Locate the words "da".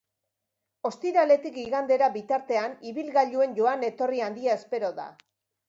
5.01-5.09